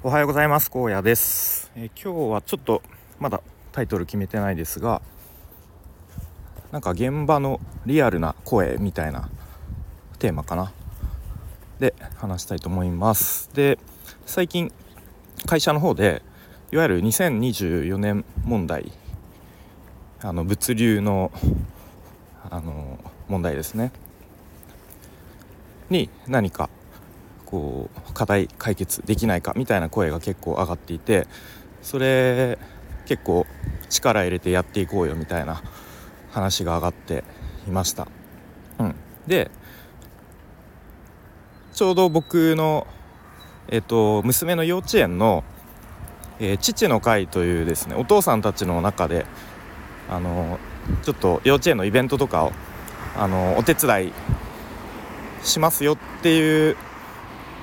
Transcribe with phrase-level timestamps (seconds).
[0.00, 0.70] おはようございます。
[0.72, 2.82] 荒野です、え、今日はちょっと
[3.18, 5.02] まだタイトル決めてないですが
[6.70, 9.28] なんか現場のリアルな声みたいな
[10.20, 10.72] テーマかな。
[11.80, 13.50] で話したいと思います。
[13.54, 13.76] で
[14.24, 14.72] 最近
[15.46, 16.22] 会社の方で
[16.70, 18.92] いわゆる2024年問題
[20.20, 21.32] あの物流の
[22.48, 23.90] あの問題ですね。
[25.90, 26.70] に何か
[27.50, 31.26] こう課題解決できないかみたいな声が結構上がっていて
[31.80, 32.58] それ
[33.06, 33.46] 結構
[33.88, 35.62] 力入れてやっていこうよみたいな
[36.30, 37.24] 話が上がって
[37.66, 38.06] いました。
[38.78, 38.94] うん、
[39.26, 39.50] で
[41.72, 42.86] ちょうど僕の、
[43.68, 45.42] えーと、娘の幼稚園の、
[46.40, 49.24] えー、父の会というですねお父さんたちの中で
[50.10, 50.58] あの
[51.02, 52.52] ちょっと幼稚園のイベントとかを
[53.16, 54.12] あのお手伝い
[55.42, 56.76] しますよっていう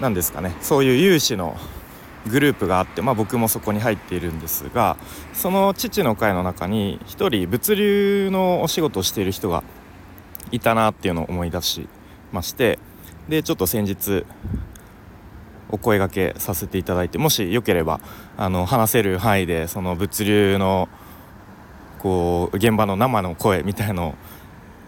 [0.00, 0.54] 何ですかね。
[0.60, 1.56] そういう有志の
[2.28, 4.96] グループがあって、まあ、僕もそこに入っているんですが
[5.32, 9.62] その父の会の中に1人物流のお仕事をしている人が
[10.50, 11.88] いたなっていうのを思い出し
[12.32, 12.78] まして
[13.28, 14.24] でちょっと先日
[15.70, 18.00] お声がけさせていただいてもしよければ
[18.36, 20.88] あの話せる範囲でその物流の
[21.98, 24.14] こう現場の生の声みたいのを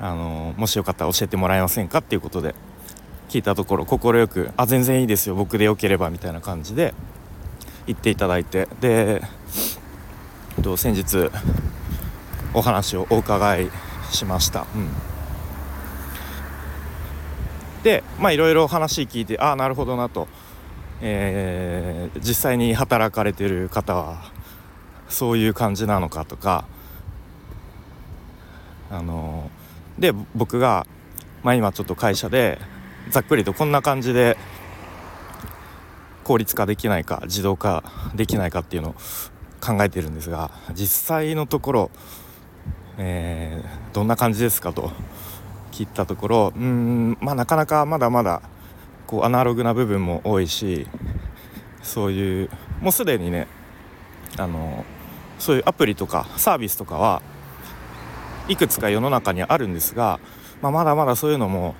[0.00, 2.54] あのもしよかったら教えてもらえませんかっていうことで
[3.28, 6.94] 聞いたところ快く「あ全然いいですよ僕でよければ」みたいな感じで
[7.86, 9.22] 言っていただいてで
[10.76, 11.30] 先日
[12.54, 13.70] お話をお伺い
[14.12, 14.66] しました。
[14.74, 14.88] うん。
[17.82, 20.28] でまあいろいろ話聞いてああなるほどなと、
[21.02, 24.22] えー、実際に働かれてる方は
[25.08, 26.64] そういう感じなのかとか。
[28.90, 29.50] あの
[29.98, 30.86] で僕が、
[31.42, 32.58] まあ、今ちょっと会社で
[33.10, 34.36] ざっくりとこんな感じで
[36.24, 38.94] 効率化できないか自動化できないかっていうのを
[39.60, 41.90] 考えてるんですが実際のところ、
[42.98, 44.90] えー、どんな感じですかと
[45.72, 48.42] 聞いたところうんまあなかなかまだまだ
[49.06, 50.86] こうアナログな部分も多いし
[51.82, 53.46] そういうもうすでにね
[54.38, 54.84] あの
[55.38, 57.22] そういうアプリとかサービスとかは
[58.48, 60.20] いくつか世の中にあるんですが、
[60.62, 61.74] まあ、まだまだそういうのも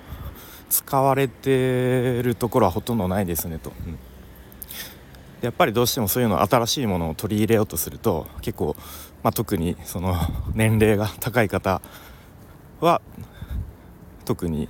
[0.70, 3.98] 使われてるところはほとんどないですねと、うん、
[5.41, 8.76] やっぱりどうしてもそういうの新しいものを取り入れようとすると結構、
[9.22, 10.16] まあ、特にその
[10.54, 11.80] 年齢が高い方
[12.80, 13.00] は
[14.24, 14.69] 特に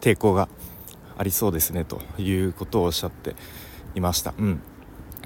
[0.00, 0.48] 抵抗が
[1.18, 3.34] ありそうですねということをおっしゃって
[3.94, 4.34] いました。
[4.38, 4.60] うん、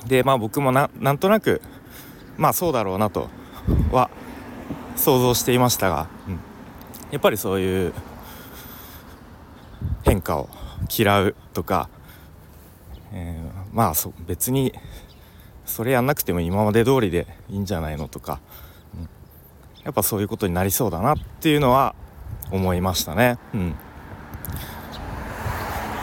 [0.06, 1.60] でまあ僕もなんとなく
[2.36, 3.28] まあそうだろうなと
[3.90, 4.10] は
[4.96, 6.40] 想像していましたが、うん、
[7.10, 7.92] やっぱりそういう
[10.30, 10.48] 変化を
[10.96, 11.88] 嫌うとか、
[13.12, 14.72] えー、まあそ別に
[15.66, 18.40] それやんなくても今まで通りでいいんじゃないのとか、
[18.94, 19.08] うん、
[19.84, 21.94] やっぱそういうことになりそうだなっていうのは
[22.52, 23.38] 思いましたね。
[23.54, 23.74] うん、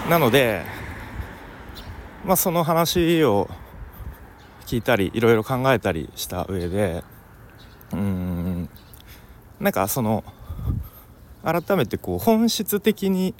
[0.09, 0.63] なので
[2.25, 3.49] まあその話を
[4.65, 7.03] 聞いたりいろいろ考えたりした上で
[7.94, 8.69] うん
[9.61, 10.25] なんかその
[11.44, 13.33] 改めてこう本質的に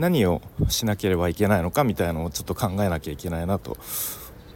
[0.00, 3.76] 何をしなければいけないのかみたいなのをちょっと考えなきゃいけないなと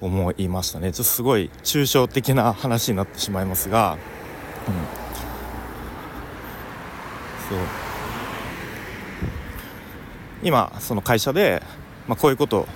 [0.01, 0.91] 思いましたね。
[0.91, 3.99] ちょっとすごい抽象的な話になってしまいますが、
[4.67, 4.75] うん、
[7.59, 7.95] そう。
[10.43, 11.63] 今その会社で、
[12.09, 12.67] まあ、こういうこと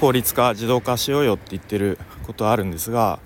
[0.00, 3.20] 効率化自動化しようよって言ってることはあるんですが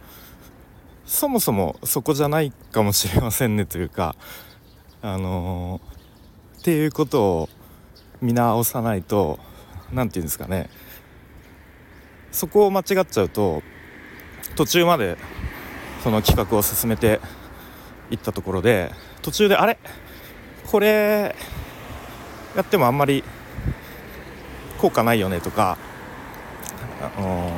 [1.06, 4.14] そもそもそこじゃないかもしれませんねというか
[5.00, 7.48] あのー、っていうことを
[8.21, 9.39] 見直さないと
[9.93, 10.69] 何て言うんですかね。
[12.33, 13.62] そこを間違っちゃうと
[14.55, 15.17] 途中まで
[16.03, 17.21] その企画を進めて
[18.11, 18.93] いったところで
[19.23, 19.79] 途中であれ？
[20.71, 21.34] これ
[22.56, 23.25] やってもあんまり
[24.79, 25.79] 効果ないよねとか、
[27.17, 27.50] あの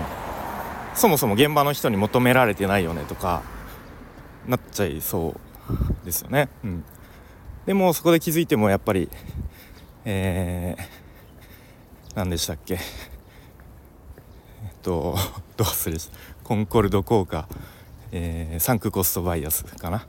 [0.95, 3.43] そもそも現場の人に求められてないよねとか
[4.47, 5.37] なっちゃいそ
[6.03, 6.49] うですよね。
[6.65, 6.85] うん、
[7.67, 9.09] でもそこで気づいてもやっぱり
[10.05, 10.83] えー、
[12.17, 12.75] 何でしたっけ？
[12.75, 12.81] えっ
[14.83, 15.17] と
[15.57, 15.99] どうする？
[16.45, 17.49] コンコルド効果、
[18.13, 20.07] えー、サンクコストバイアスかな？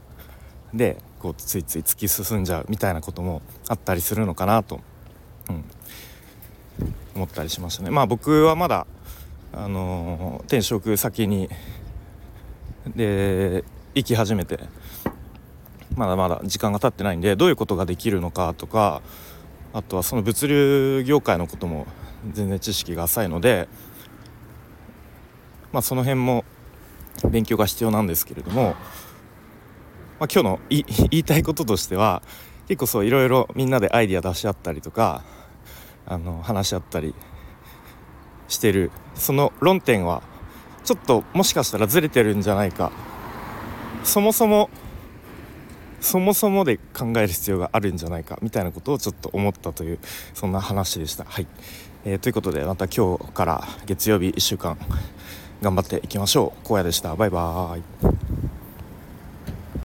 [0.73, 4.79] でこうついつい突き進んじゃうみたいなこともあったりするのかなと、
[5.49, 5.63] うん、
[7.15, 7.89] 思ったりしましたね。
[7.91, 8.87] まあ僕はまだ
[9.53, 11.49] あの転職先に
[12.95, 14.59] で行き始めて
[15.95, 19.01] まだまだ時間が経ってないんでどういうことができるのかとか
[19.73, 21.87] あとはその物流業界のことも
[22.31, 23.67] 全然知識が浅いので
[25.71, 26.43] まあ、その辺も
[27.29, 28.75] 勉強が必要なんですけれども、
[30.19, 32.21] まあ、今日の 言いたいこととしては
[32.67, 35.23] 結構そういろいろみんなでアイディア出し合ったりとか
[36.05, 37.13] あの話し合ったり
[38.47, 40.23] してるその論点は
[40.83, 42.91] ちょっともしかしたらずれてるんじゃないか。
[44.03, 44.71] そもそも
[46.01, 49.99] そもそもで考える必要があるんじゃないかみたいなことをちょっと思ったという
[50.33, 51.23] そんな話でした。
[51.23, 51.47] はい、
[52.03, 54.77] えー、ということでまた今日から月曜日1週間
[55.61, 56.67] 頑張っていきましょう。
[56.67, 57.15] 荒野でした。
[57.15, 58.10] バイバーイ。